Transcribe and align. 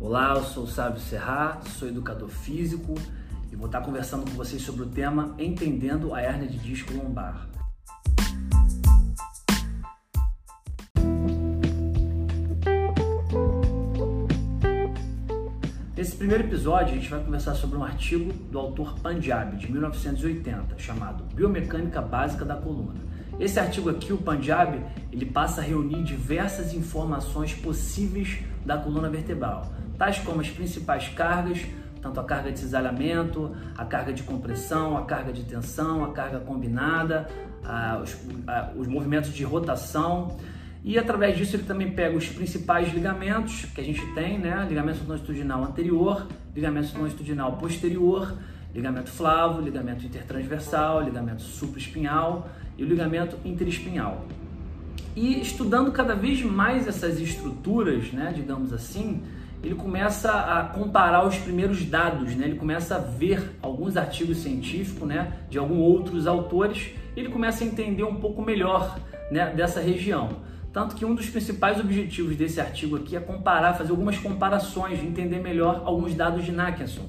Olá, 0.00 0.34
eu 0.36 0.44
sou 0.44 0.62
o 0.62 0.66
Sábio 0.68 1.00
Serra, 1.00 1.60
sou 1.76 1.88
educador 1.88 2.28
físico 2.28 2.94
e 3.50 3.56
vou 3.56 3.66
estar 3.66 3.80
conversando 3.80 4.30
com 4.30 4.36
vocês 4.36 4.62
sobre 4.62 4.82
o 4.82 4.86
tema 4.86 5.34
Entendendo 5.36 6.14
a 6.14 6.22
Hérnia 6.22 6.46
de 6.46 6.56
Disco 6.56 6.94
Lombar. 6.94 7.48
Nesse 15.96 16.14
primeiro 16.14 16.44
episódio, 16.44 16.94
a 16.94 16.96
gente 16.96 17.10
vai 17.10 17.24
conversar 17.24 17.56
sobre 17.56 17.76
um 17.76 17.82
artigo 17.82 18.32
do 18.32 18.56
autor 18.56 18.96
Pandiab, 19.00 19.56
de 19.56 19.70
1980, 19.70 20.78
chamado 20.78 21.24
Biomecânica 21.34 22.00
Básica 22.00 22.44
da 22.44 22.54
Coluna. 22.54 23.07
Esse 23.38 23.60
artigo 23.60 23.88
aqui, 23.88 24.12
o 24.12 24.18
Pandiab, 24.18 24.82
ele 25.12 25.24
passa 25.24 25.60
a 25.60 25.64
reunir 25.64 26.02
diversas 26.02 26.74
informações 26.74 27.54
possíveis 27.54 28.40
da 28.66 28.76
coluna 28.76 29.08
vertebral, 29.08 29.72
tais 29.96 30.18
como 30.18 30.40
as 30.40 30.50
principais 30.50 31.08
cargas, 31.08 31.64
tanto 32.02 32.18
a 32.18 32.24
carga 32.24 32.50
de 32.50 32.58
cisalhamento, 32.58 33.54
a 33.76 33.84
carga 33.84 34.12
de 34.12 34.24
compressão, 34.24 34.96
a 34.96 35.04
carga 35.04 35.32
de 35.32 35.44
tensão, 35.44 36.04
a 36.04 36.12
carga 36.12 36.40
combinada, 36.40 37.28
a, 37.64 38.00
os, 38.02 38.16
a, 38.46 38.72
os 38.76 38.88
movimentos 38.88 39.32
de 39.32 39.44
rotação. 39.44 40.36
E 40.84 40.98
através 40.98 41.36
disso 41.36 41.56
ele 41.56 41.64
também 41.64 41.90
pega 41.90 42.16
os 42.16 42.28
principais 42.28 42.92
ligamentos 42.92 43.66
que 43.66 43.80
a 43.80 43.84
gente 43.84 44.04
tem, 44.14 44.38
né? 44.38 44.66
Ligamento 44.68 45.00
longitudinal 45.06 45.62
anterior, 45.64 46.26
ligamento 46.54 46.96
longitudinal 46.98 47.56
posterior, 47.56 48.32
ligamento 48.78 49.10
flavo, 49.10 49.60
ligamento 49.60 50.06
intertransversal, 50.06 51.02
ligamento 51.02 51.42
supraespinhal 51.42 52.48
e 52.76 52.84
o 52.84 52.86
ligamento 52.86 53.36
interespinhal. 53.44 54.24
E 55.16 55.40
estudando 55.40 55.90
cada 55.90 56.14
vez 56.14 56.42
mais 56.42 56.86
essas 56.86 57.20
estruturas, 57.20 58.12
né, 58.12 58.32
digamos 58.34 58.72
assim, 58.72 59.20
ele 59.62 59.74
começa 59.74 60.30
a 60.30 60.64
comparar 60.66 61.26
os 61.26 61.36
primeiros 61.36 61.84
dados, 61.84 62.36
né? 62.36 62.46
ele 62.46 62.56
começa 62.56 62.94
a 62.94 62.98
ver 62.98 63.56
alguns 63.60 63.96
artigos 63.96 64.38
científicos 64.38 65.08
né, 65.08 65.32
de 65.50 65.58
alguns 65.58 65.80
outros 65.80 66.28
autores, 66.28 66.90
e 67.16 67.20
ele 67.20 67.28
começa 67.28 67.64
a 67.64 67.66
entender 67.66 68.04
um 68.04 68.14
pouco 68.14 68.40
melhor 68.40 68.96
né, 69.32 69.52
dessa 69.56 69.80
região. 69.80 70.46
Tanto 70.72 70.94
que 70.94 71.04
um 71.04 71.14
dos 71.14 71.28
principais 71.28 71.80
objetivos 71.80 72.36
desse 72.36 72.60
artigo 72.60 72.94
aqui 72.94 73.16
é 73.16 73.20
comparar, 73.20 73.74
fazer 73.74 73.90
algumas 73.90 74.16
comparações, 74.18 75.02
entender 75.02 75.40
melhor 75.40 75.82
alguns 75.84 76.14
dados 76.14 76.44
de 76.44 76.52
Nakenson, 76.52 77.06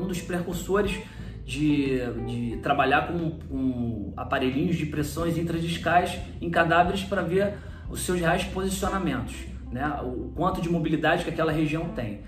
um 0.00 0.06
dos 0.06 0.20
precursores 0.20 0.98
de, 1.44 1.98
de 2.26 2.58
trabalhar 2.62 3.08
com, 3.08 3.30
com 3.30 4.12
aparelhinhos 4.16 4.76
de 4.76 4.86
pressões 4.86 5.36
intradiscais 5.36 6.18
em 6.40 6.50
cadáveres 6.50 7.02
para 7.02 7.22
ver 7.22 7.54
os 7.88 8.00
seus 8.00 8.20
reais 8.20 8.44
posicionamentos 8.44 9.50
né, 9.70 10.00
o 10.02 10.32
quanto 10.34 10.60
de 10.60 10.68
mobilidade 10.68 11.24
que 11.24 11.30
aquela 11.30 11.52
região 11.52 11.88
tem. 11.90 12.20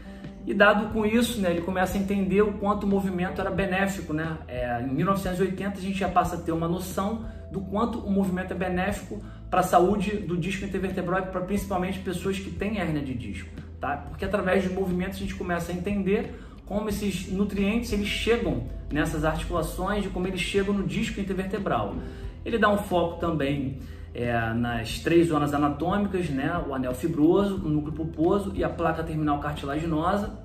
E 0.45 0.53
dado 0.53 0.93
com 0.93 1.06
isso, 1.06 1.41
né, 1.41 1.50
ele 1.50 1.61
começa 1.61 1.97
a 1.97 2.00
entender 2.00 2.43
o 2.43 2.55
quanto 2.55 2.84
o 2.84 2.87
movimento 2.87 3.41
era 3.41 3.50
benéfico. 3.50 4.12
Né? 4.12 4.39
É, 4.48 4.81
em 4.81 4.93
1980 4.93 5.78
a 5.78 5.81
gente 5.81 5.98
já 5.98 6.09
passa 6.09 6.37
a 6.37 6.39
ter 6.41 6.53
uma 6.53 6.69
noção 6.69 7.27
do 7.50 7.61
quanto 7.61 7.98
o 7.98 8.11
movimento 8.11 8.53
é 8.53 8.56
benéfico 8.56 9.23
para 9.48 9.61
a 9.61 9.62
saúde 9.62 10.17
do 10.17 10.37
disco 10.37 10.65
intervertebral 10.65 11.20
e 11.20 11.27
para 11.27 11.41
principalmente 11.43 11.98
pessoas 12.00 12.39
que 12.39 12.50
têm 12.50 12.78
hérnia 12.78 13.03
de 13.03 13.15
disco. 13.15 13.50
Tá? 13.81 13.97
Porque 13.97 14.25
através 14.25 14.65
dos 14.65 14.73
movimentos 14.73 15.19
a 15.19 15.20
gente 15.20 15.34
começa 15.34 15.70
a 15.70 15.75
entender 15.75 16.34
como 16.66 16.88
esses 16.88 17.30
nutrientes 17.30 17.92
eles 17.92 18.08
chegam 18.08 18.64
nessas 18.91 19.24
articulações 19.24 20.04
e 20.04 20.09
como 20.09 20.26
eles 20.26 20.41
chegam 20.41 20.75
no 20.75 20.87
disco 20.87 21.20
intervertebral. 21.20 21.97
Ele 22.44 22.59
dá 22.59 22.69
um 22.69 22.78
foco 22.78 23.19
também 23.20 23.78
é, 24.14 24.53
nas 24.53 24.98
três 24.98 25.28
zonas 25.28 25.54
anatômicas, 25.54 26.28
né? 26.28 26.62
o 26.69 26.75
anel 26.75 26.94
fibroso, 26.94 27.56
o 27.56 27.69
núcleo 27.69 27.94
pulposo 27.94 28.53
e 28.54 28.62
a 28.62 28.69
placa 28.69 29.03
terminal 29.03 29.41
cartilaginosa. 29.41 30.38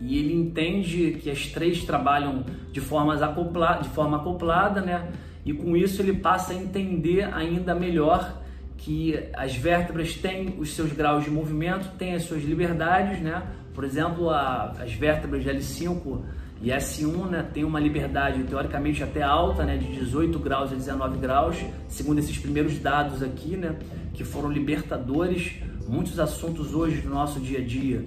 E 0.00 0.18
ele 0.18 0.34
entende 0.34 1.18
que 1.22 1.30
as 1.30 1.46
três 1.46 1.84
trabalham 1.84 2.44
de, 2.72 2.80
formas 2.80 3.22
acopla, 3.22 3.78
de 3.82 3.88
forma 3.90 4.16
acoplada, 4.18 4.80
né? 4.80 5.08
e 5.44 5.52
com 5.52 5.76
isso 5.76 6.02
ele 6.02 6.14
passa 6.14 6.52
a 6.52 6.56
entender 6.56 7.22
ainda 7.32 7.74
melhor 7.74 8.41
que 8.82 9.28
as 9.34 9.54
vértebras 9.54 10.14
têm 10.14 10.56
os 10.58 10.74
seus 10.74 10.92
graus 10.92 11.24
de 11.24 11.30
movimento, 11.30 11.88
têm 11.96 12.14
as 12.14 12.24
suas 12.24 12.42
liberdades, 12.42 13.20
né? 13.20 13.42
Por 13.72 13.84
exemplo, 13.84 14.28
a, 14.28 14.74
as 14.80 14.92
vértebras 14.92 15.44
de 15.44 15.50
L5 15.50 16.20
e 16.60 16.68
S1 16.68 17.28
né, 17.28 17.46
tem 17.54 17.64
uma 17.64 17.80
liberdade 17.80 18.42
teoricamente 18.44 19.02
até 19.02 19.22
alta, 19.22 19.64
né, 19.64 19.76
de 19.76 19.86
18 19.86 20.38
graus 20.38 20.72
a 20.72 20.74
19 20.74 21.18
graus, 21.18 21.56
segundo 21.88 22.18
esses 22.18 22.36
primeiros 22.38 22.78
dados 22.78 23.22
aqui, 23.22 23.56
né, 23.56 23.76
que 24.14 24.24
foram 24.24 24.50
libertadores. 24.50 25.54
Muitos 25.88 26.20
assuntos 26.20 26.74
hoje 26.74 27.00
do 27.00 27.08
nosso 27.08 27.40
dia 27.40 27.58
a 27.58 27.64
dia, 27.64 28.04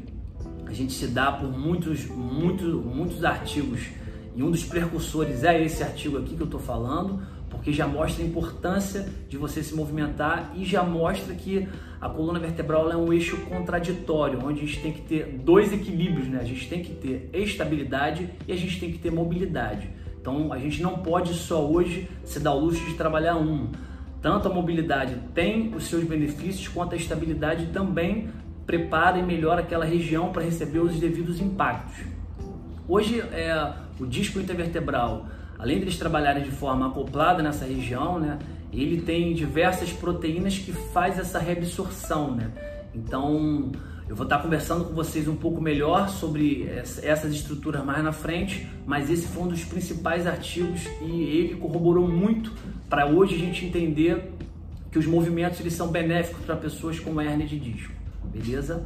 a 0.66 0.74
gente 0.74 0.94
se 0.94 1.08
dá 1.08 1.32
por 1.32 1.52
muitos, 1.52 2.06
muitos, 2.06 2.74
muitos 2.86 3.24
artigos 3.24 3.82
e 4.36 4.44
um 4.44 4.52
dos 4.52 4.66
precursores 4.66 5.44
é 5.46 5.64
esse 5.64 5.82
artigo 5.82 6.18
aqui 6.18 6.36
que 6.36 6.42
eu 6.42 6.46
estou 6.46 6.60
falando, 6.60 7.22
porque 7.56 7.74
já 7.74 7.88
mostra 7.88 8.24
a 8.24 8.28
importância 8.28 9.08
de 9.28 9.38
você 9.38 9.64
se 9.64 9.74
movimentar 9.74 10.52
e 10.56 10.64
já 10.64 10.84
mostra 10.84 11.34
que 11.34 11.68
a 12.00 12.08
coluna 12.08 12.40
vertebral 12.40 12.92
é 12.92 12.96
um 12.96 13.12
eixo 13.12 13.38
contraditório, 13.46 14.40
onde 14.44 14.62
a 14.62 14.66
gente 14.66 14.82
tem 14.82 14.94
que 14.94 15.02
ter 15.02 15.26
dois 15.44 15.74
equilíbrios, 15.74 16.28
né? 16.28 16.40
A 16.40 16.46
gente 16.46 16.70
tem 16.70 16.84
que 16.84 16.94
ter 16.94 17.30
estabilidade 17.34 18.30
e 18.48 18.52
a 18.52 18.56
gente 18.56 18.80
tem 18.80 18.92
que 18.92 19.00
ter 19.00 19.12
mobilidade. 19.12 19.90
Então 20.22 20.52
a 20.52 20.60
gente 20.60 20.82
não 20.82 20.98
pode 20.98 21.34
só 21.34 21.66
hoje 21.66 22.08
se 22.24 22.40
dar 22.40 22.54
o 22.54 22.60
luxo 22.60 22.84
de 22.86 22.94
trabalhar 22.96 23.36
um. 23.36 23.70
Tanto 24.22 24.48
a 24.48 24.54
mobilidade 24.54 25.18
tem 25.34 25.74
os 25.76 25.86
seus 25.86 26.04
benefícios, 26.04 26.68
quanto 26.68 26.94
a 26.94 26.98
estabilidade 26.98 27.68
também 27.68 28.30
prepara 28.66 29.20
e 29.20 29.24
melhora 29.24 29.62
aquela 29.62 29.86
região 29.86 30.32
para 30.32 30.44
receber 30.44 30.80
os 30.80 31.00
devidos 31.00 31.40
impactos. 31.40 32.06
Hoje 32.88 33.20
é, 33.20 33.74
o 34.00 34.06
disco 34.06 34.40
intervertebral 34.40 35.28
além 35.58 35.80
deles 35.80 35.98
trabalharem 35.98 36.44
de 36.44 36.52
forma 36.52 36.88
acoplada 36.88 37.42
nessa 37.42 37.66
região, 37.66 38.20
né, 38.20 38.40
ele 38.72 39.02
tem 39.02 39.34
diversas 39.34 39.92
proteínas 39.92 40.58
que 40.58 40.72
faz 40.72 41.18
essa 41.18 41.40
reabsorção, 41.40 42.36
né? 42.36 42.52
Então, 42.94 43.72
eu 44.08 44.16
vou 44.16 44.26
estar 44.26 44.40
conversando 44.40 44.86
com 44.86 44.94
vocês 44.94 45.28
um 45.28 45.36
pouco 45.36 45.60
melhor 45.60 46.10
sobre 46.10 46.70
essas 47.02 47.34
estruturas 47.34 47.84
mais 47.84 48.04
na 48.04 48.12
frente, 48.12 48.68
mas 48.86 49.10
esse 49.10 49.28
foi 49.28 49.44
um 49.44 49.48
dos 49.48 49.64
principais 49.64 50.28
artigos 50.28 50.86
e 51.02 51.24
ele 51.24 51.56
corroborou 51.56 52.08
muito 52.08 52.52
para 52.90 53.06
hoje 53.08 53.36
a 53.36 53.40
gente 53.40 53.66
entender 53.66 54.32
que 54.92 55.00
os 55.00 55.06
movimentos 55.06 55.60
eles 55.60 55.74
são 55.74 55.88
benéficos 55.88 56.46
para 56.46 56.56
pessoas 56.56 57.00
com 57.00 57.20
hernia 57.20 57.48
de 57.48 57.60
disco. 57.60 57.94
Beleza? 58.26 58.86